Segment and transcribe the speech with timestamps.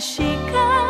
[0.00, 0.81] 私が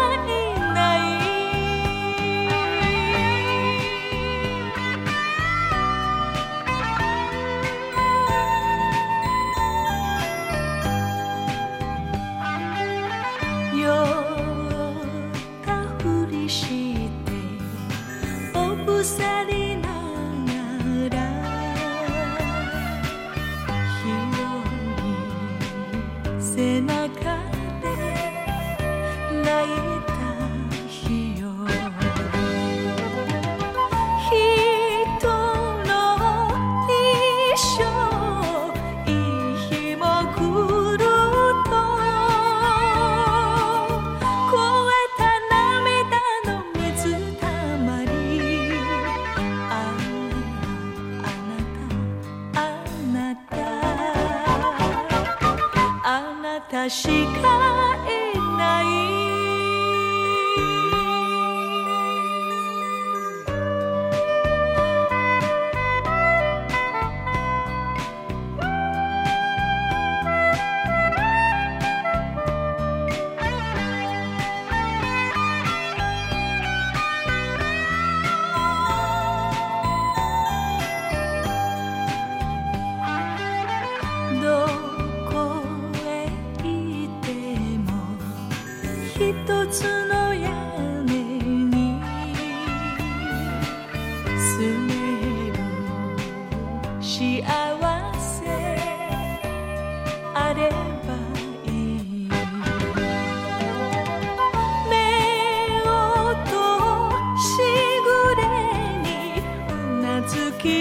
[56.88, 57.12] しか
[58.08, 59.11] いない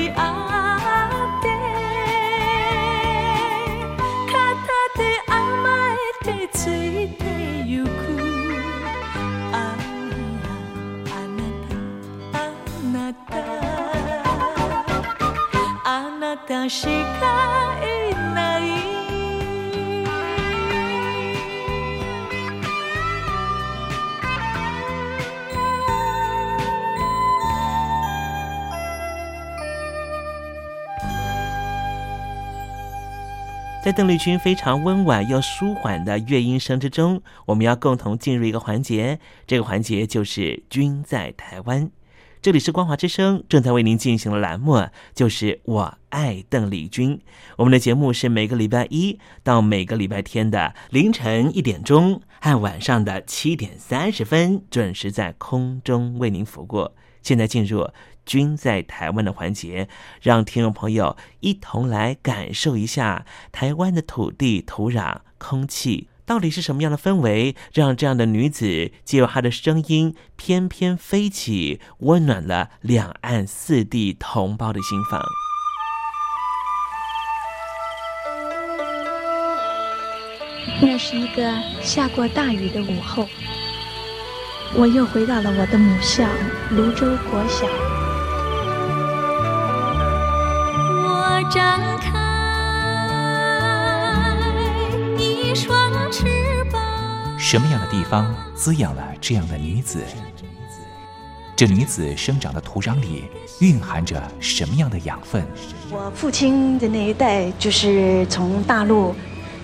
[0.01, 0.19] ずき合
[1.39, 1.45] って
[4.31, 4.37] 片
[4.97, 4.99] 手
[5.31, 7.23] 甘えてついて
[7.65, 7.89] ゆく。
[9.53, 9.77] ああ
[11.05, 12.39] あなた。
[12.39, 12.49] あ
[12.91, 13.29] なた。
[15.83, 15.85] あ
[16.19, 16.69] なた。
[16.69, 18.20] しかいない
[33.83, 41.89] 在邓丽君非常温婉又舒缓的乐音声之中，我们要共同进入一个环节，这个环节就是“君在台湾”。
[42.43, 47.19] 这里是光华之声正在为您进行的栏目，就是我爱邓丽君。
[47.57, 56.91] 我们的节目是每个礼拜一到每个礼拜天的凌晨一点钟和晚上的七点三十分准时在空中为您服务。
[57.21, 57.87] 现在进入
[58.25, 59.87] “君在台湾”的环节，
[60.19, 66.07] 让听众朋友一同来感受一下台湾的土地、土壤、空气。
[66.25, 75.21] 到底是什么样的氛围，让这样的女子借由她的声音翩翩飞起，温暖了两岸四地同胞的心房？
[80.81, 83.27] 那是一个下过大雨的午后，
[84.73, 86.27] 我又回到了我的母校
[86.71, 87.65] 泸州国小。
[91.03, 92.09] 我张开
[95.17, 96.25] 一双翅
[96.71, 96.81] 膀。
[97.37, 100.03] 什么样的地方滋养了这样的女子？
[101.55, 103.25] 这女子生长的土壤里
[103.59, 105.45] 蕴含着什么样的养分？
[105.91, 109.15] 我父亲的那一代就是从大陆，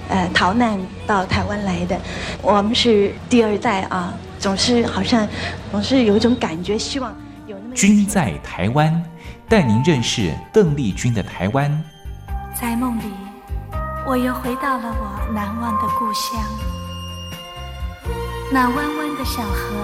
[0.09, 1.99] 呃，逃难到台湾来的。
[2.41, 5.27] 我们是第二代啊，总是好像
[5.71, 7.13] 总是有一种感觉，希望
[7.45, 7.75] 有那么。
[7.75, 9.03] 君在台湾，
[9.49, 11.83] 带您认识邓丽君的台湾。
[12.59, 13.03] 在梦里，
[14.05, 16.41] 我又回到了我难忘的故乡，
[18.51, 19.75] 那弯弯的小河，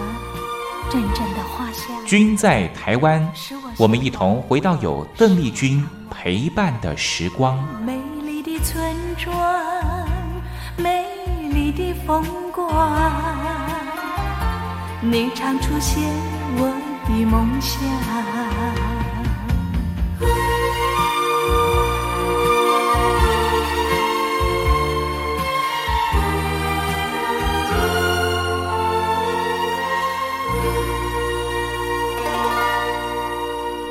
[0.90, 2.06] 阵阵的花香。
[2.06, 3.32] 君在台湾，
[3.78, 7.58] 我们一同回到有邓丽君陪伴的时光。
[7.86, 9.34] 美丽的村庄，
[10.78, 11.06] 美
[11.52, 12.68] 丽的风光
[15.02, 16.02] 你常出现
[16.58, 16.74] 我
[17.08, 17.80] 的梦想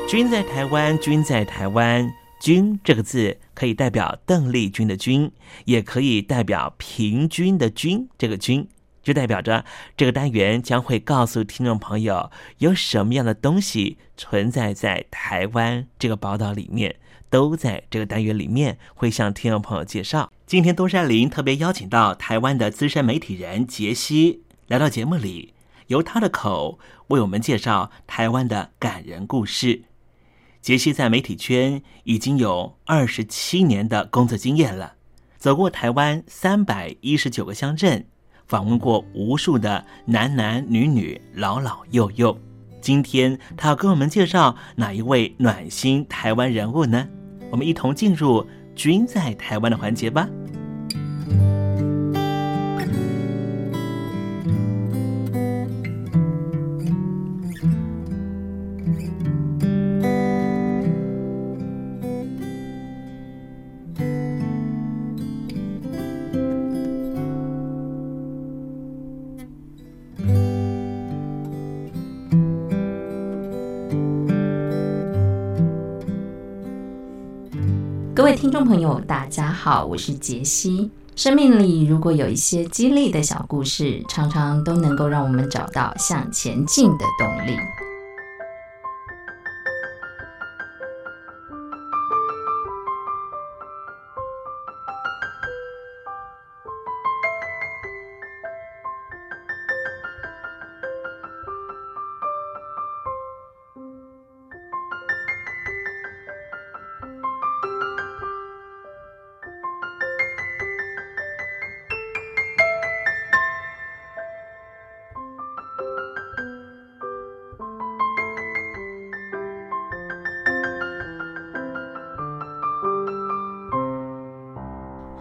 [0.07, 2.07] 君在台湾君在台湾
[2.43, 5.31] 君这个字可以代表邓丽君的君，
[5.63, 8.09] 也可以代表平均的均。
[8.17, 8.67] 这个均
[9.01, 9.63] 就代表着
[9.95, 16.97] 这个单元将会告诉听众朋友有什么样的东西存在在台湾这个宝岛里面，
[17.29, 20.29] 都在这个单元里面会向听众朋友介绍。
[20.45, 25.53] 今天东山林特别邀请到台湾的资深媒体人杰西来到节目里，
[25.87, 29.83] 由他的口为我们介绍台湾的感人故事。
[30.63, 34.93] 杰西在媒体圈已经有二十七年的工作经验了，
[35.37, 38.05] 走过台湾三百一十九个乡镇，
[38.47, 42.39] 访问过无数的男男女女、老老幼幼。
[42.79, 47.09] 今天他要跟我们介绍哪一位暖心台湾人物呢？
[47.51, 50.29] 我们一同进入“君在台湾”的环节吧。
[78.23, 80.89] 各位听众朋友，大家好，我是杰西。
[81.13, 87.57] 生命里如果有一些激励的小故事，常常都能够让我们找到向前进的动力。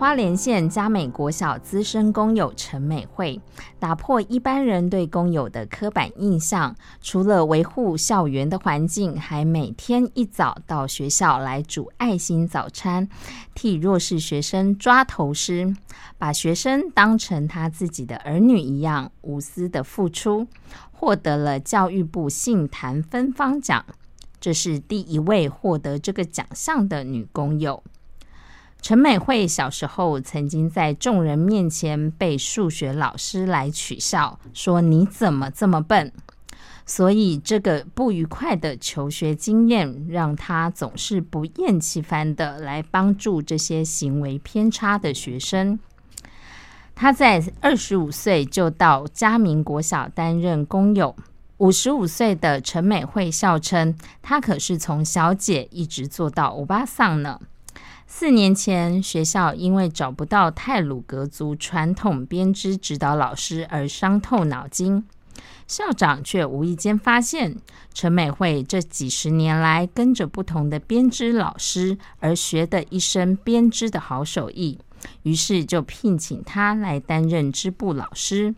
[0.02, 3.40] 花莲县嘉美国小资深工友陈美惠，
[3.78, 13.08] 打破一般人对工友的刻板印象，除了维护校园的环境，还每天一早到学校来煮爱心早餐，
[13.54, 15.76] 替弱势学生抓头虱，
[16.18, 20.48] 把学生当成他自己的儿女一样，无私的付出，
[20.90, 23.84] 获得了教育部杏坛芬芳奖。
[24.40, 27.84] 这是第一位获得这个奖项的女工友。
[28.82, 36.12] 陈美惠小时候曾经在众人面前被数学老师来取笑，说你怎么这么笨？
[36.84, 45.78] 所以这个不愉快的求学经验，让她总是不厌其烦的来帮助这些行为偏差的学生。
[46.96, 51.14] 她在二十五岁就到嘉明国小担任工友，
[51.58, 57.38] 五十五岁的陈美惠笑称，她可是从小姐一直做到欧巴桑呢。
[58.14, 65.02] 四年前，学校因为找不到泰鲁格族传统编织指导老师而伤透脑筋。
[65.66, 67.56] 校长却无意间发现
[67.94, 74.78] 陈美惠这几十年来跟着不同的编织老师而学的一身编织的好手艺，
[75.22, 78.54] 于是就聘请她来担任织布老师。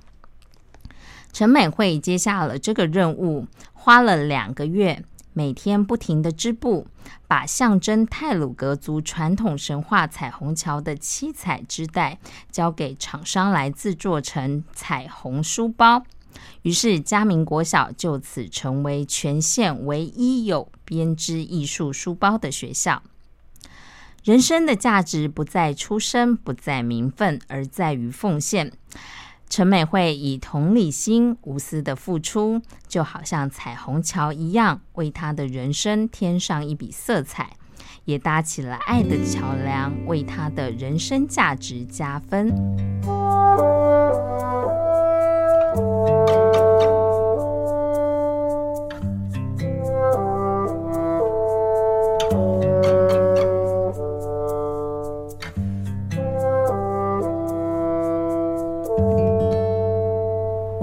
[1.33, 5.05] 陈美惠接下了这个任务，花了两个月。
[5.37, 6.87] 每天不停的织布，
[7.27, 12.19] 把象征泰鲁格族传统神话彩虹桥的七彩织带
[12.51, 16.05] 交给厂商来制作成彩虹书包。
[16.63, 23.03] 于是嘉明国小就此成为全县唯一有编织艺术书包的学校。
[24.25, 28.73] 人生的价值不在出身，不在名分，而在于奉献。
[29.57, 37.53] 陈美惠以同理心无私的付出，就好像彩虹桥一样，为她的人生添上一笔色彩，
[38.05, 42.53] 也搭起了爱的桥梁，为她的人生价值加分。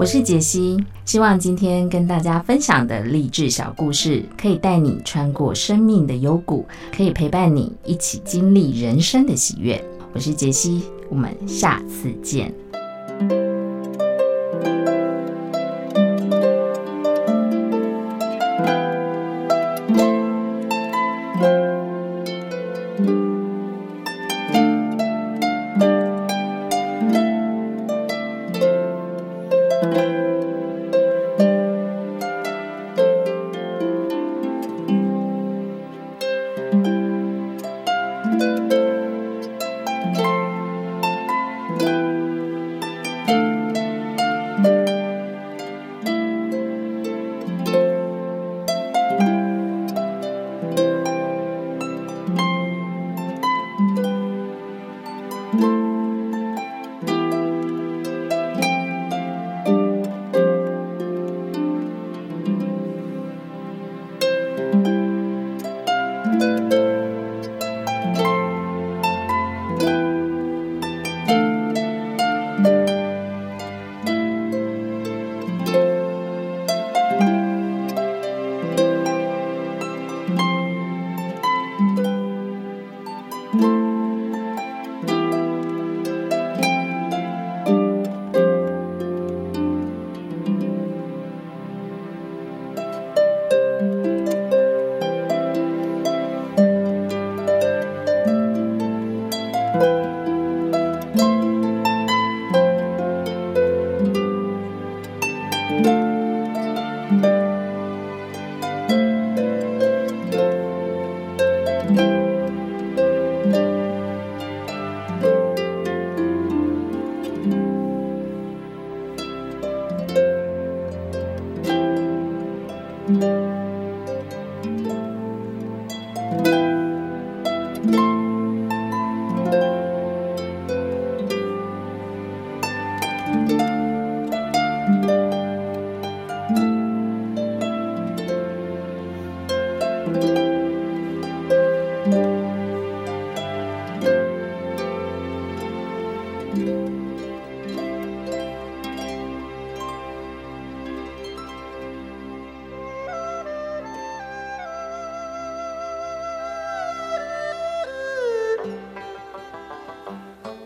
[0.02, 9.80] 我是杰西希望今天跟大家分享的励志小故事可以带你穿过生命的幽谷可以陪伴你一起经历人生的喜悦。
[10.12, 12.52] 我是杰西我们下次见。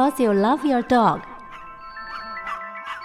[0.00, 1.20] Because you love your dog。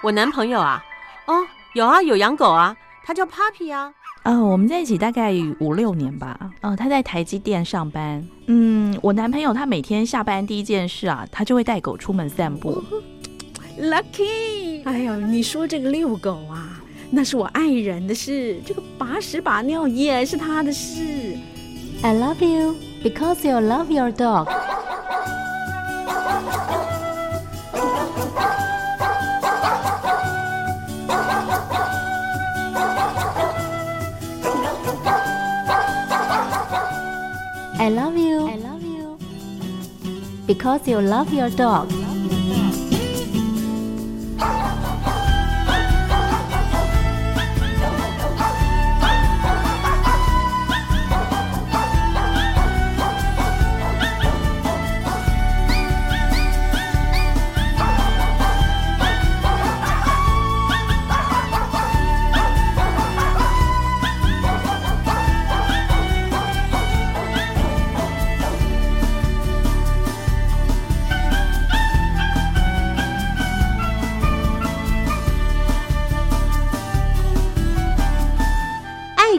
[0.02, 0.82] 我男朋友啊，
[1.28, 3.94] 哦，有啊，有养狗啊，他叫 Puppy 啊。
[4.24, 6.40] 呃，我们在一起大概五六年吧。
[6.62, 8.26] 呃，他在台积电上班。
[8.48, 12.82] 嗯，我男朋友他每天下班第一件事啊，他就会带狗出门散步。
[13.78, 16.80] Lucky，哎呦，你说这个遛狗啊，
[17.12, 21.38] 那是我爱人的事，这个把屎把尿也是他的事。
[22.02, 24.48] I love you because you love your dog.
[37.86, 38.48] I love you.
[38.48, 39.20] I love you
[40.48, 42.05] because you love your dog.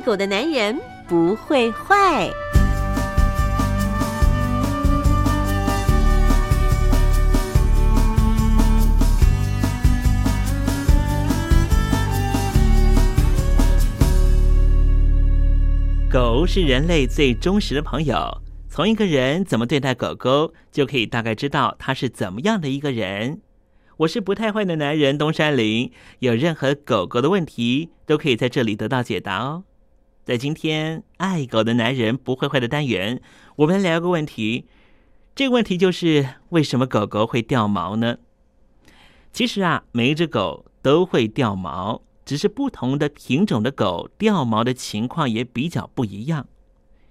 [0.06, 2.30] 狗的男人不会坏。
[16.08, 23.40] 狗是人类最忠实的朋友，从一个人怎么对待狗狗，就可以大概知道他是怎么样的一个人。
[23.96, 25.90] 我是不太坏的男人东山林，
[26.20, 29.64] 有任何狗狗的问题，都可以在这里得到解答哦。
[30.26, 33.22] 在今天爱狗的男人不会坏的单元，
[33.54, 34.66] 我们来聊个问题。
[35.36, 38.16] 这个问题就是为什么狗狗会掉毛呢？
[39.32, 46.48] 其实啊，每一只狗都会掉毛，只是不同的品种的狗掉毛的情况也比较不一样。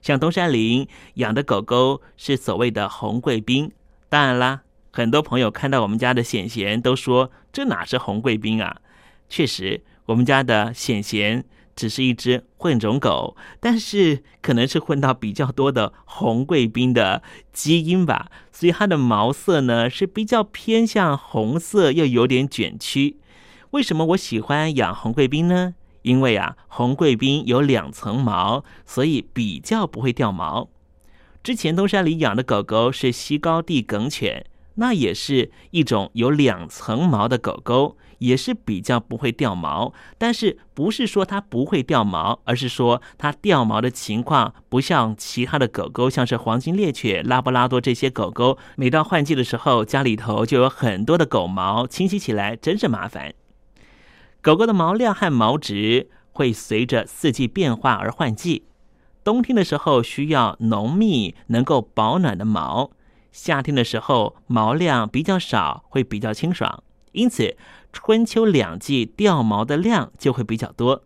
[0.02, 3.72] 像东山林养的狗狗是所谓的红贵宾，
[4.10, 8.82] 当然啦，很多朋友看到我们家的显贤都说这哪是红贵宾啊？
[9.30, 11.46] 确实，我们家的显贤。
[11.76, 23.18] 只是一只混种狗，但是可能是混到比较多的红贵宾的基因吧，所以它的毛色呢是比较偏向红色，又有点卷曲。
[23.72, 25.76] 为什么我喜欢养红贵宾呢？
[26.04, 30.70] 因为啊，红贵宾有两层毛，所以比较不会掉毛。
[31.44, 37.98] 之前东山里养的狗狗是西高地梗犬，那也是一种有两层毛的狗狗。
[38.20, 53.34] 也是比较不会掉毛，但是不是说它不会掉毛，而是说它掉毛的情况不像其他的狗狗，像是黄金猎犬、拉布拉多这些狗狗，每到换季的时候，家里头就有很多的狗毛，清洗起来真是麻烦。
[54.42, 58.64] 狗狗的毛量和毛质会随着四季变化而换季，
[59.24, 62.92] 冬天的时候需要浓密、能够保暖的毛，
[63.32, 67.58] 夏天的时候毛量比较少，会比较清爽，因此。
[67.98, 71.04] 春秋两季掉毛的量就会比较多，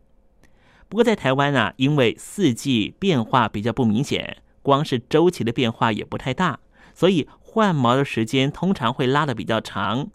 [0.89, 6.59] 不过在台湾啊，因为四季变化比较不明显，光是周期的变化也不太大，
[6.95, 10.09] 所以换毛的时间通常会拉得比较长，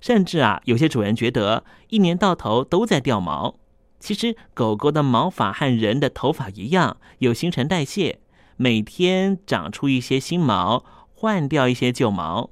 [0.00, 3.56] 甚至啊，有些主人觉得一年到头都在掉毛。
[3.98, 8.20] 其实狗狗的毛发和人的头发一样，有新陈代谢，
[8.56, 12.50] 每天长出一些新毛，换掉一些旧毛，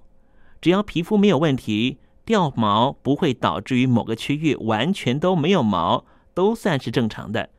[0.61, 1.99] 只要皮肤没有问题。
[2.31, 7.51] 掉毛不会导致于某个区域完全都没有毛，都算是正常的。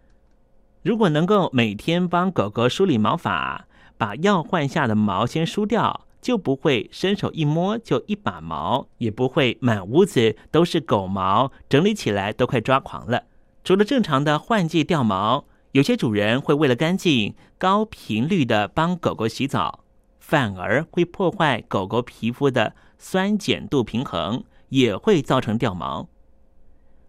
[0.82, 13.26] 如果能够每天帮狗狗梳理毛发，把要换下的毛先梳掉，就不会伸手一摸就一把毛，也不会满屋子都是狗毛，整理起来都快抓狂了。
[13.66, 19.84] 除了正常的换季掉毛，有些主人会为了干净，高频率的帮狗狗洗澡，
[20.22, 24.46] 反而会破坏狗狗皮肤的酸碱度平衡。
[24.72, 26.10] 也会造成掉毛。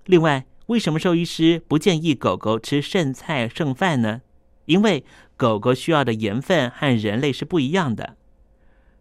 [0.05, 4.20] 另外，为什么兽医师不建议狗狗吃剩菜剩饭呢？
[4.66, 5.05] 因为
[5.37, 8.16] 狗狗需要的盐分和人类是不一样的，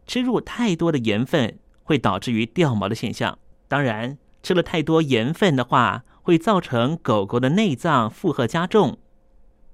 [0.07, 3.37] 吃入太多的盐分会导致于掉毛的现象。
[3.67, 8.97] 当然，吃了太多盐分的话，会造成狗狗的内脏负荷加重，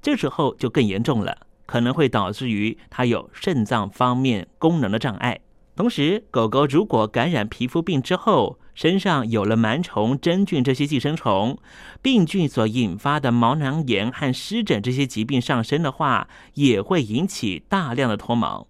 [0.01, 5.39] 这时候就更严重了，可能会导致于它有肾脏方面功能的障碍。
[5.75, 11.57] 同时，狗狗如果感染皮肤病之后，身上有了螨虫真菌这些寄生虫
[12.03, 18.67] 病菌所引发的毛囊炎和湿疹这些疾病上身的话也会引起大量的脱毛。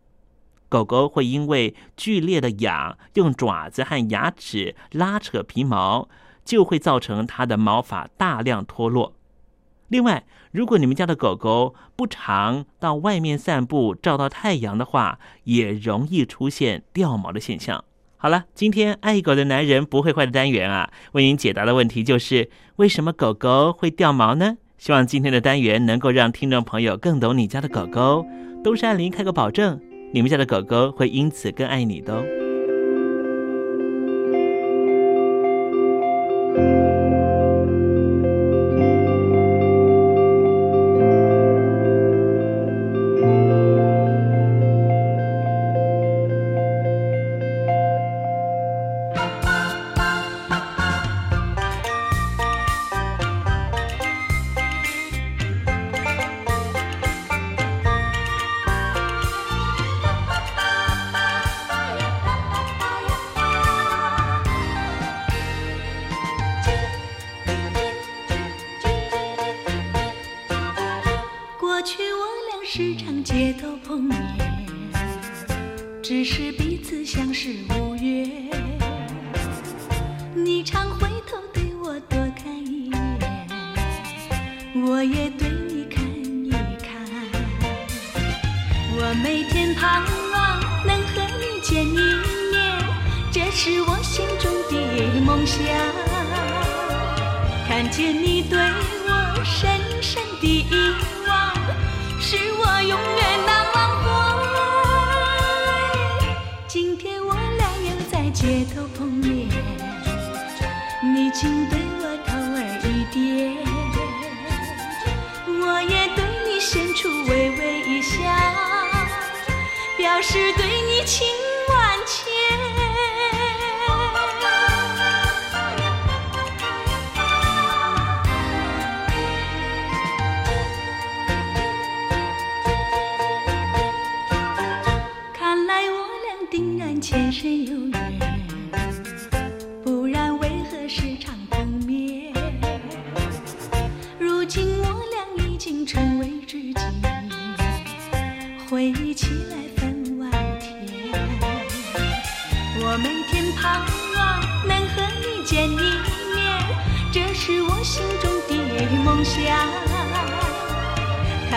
[0.70, 6.08] 狗狗会因为剧烈的痒用爪子和牙齿拉扯皮毛
[6.46, 9.14] 就会造成它的毛发大量脱落。
[9.90, 17.84] 另外如果你们家的狗狗不常到外面散步照到太阳的话也容易出现掉毛的现象。
[18.20, 24.58] 好了，今天爱狗的男人不会坏的单元啊，为您解答的问题就是为什么狗狗会掉毛呢？
[24.80, 28.26] 希望今天的单元能够让听众朋友更懂你家的狗狗。
[28.64, 29.80] 东山林开个保证，
[30.14, 32.47] 你们家的狗狗会因此更爱你的哦。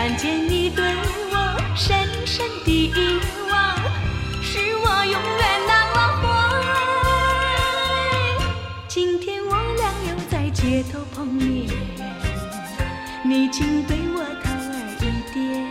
[0.01, 0.83] 看见你对
[1.29, 1.35] 我
[1.75, 2.91] 深深的遗
[3.47, 3.77] 忘，
[4.41, 6.25] 是我永远难忘怀。
[8.87, 11.69] 今天我俩又在街头碰面，
[13.23, 15.01] 你竟对我掏耳一
[15.35, 15.69] 点，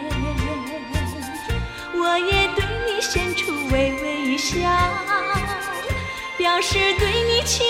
[1.92, 4.60] 我也对你献出微微一笑，
[6.38, 7.66] 表示对你情。